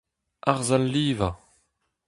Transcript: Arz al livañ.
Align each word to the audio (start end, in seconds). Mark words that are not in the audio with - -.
Arz 0.51 0.69
al 0.77 0.85
livañ. 0.93 1.35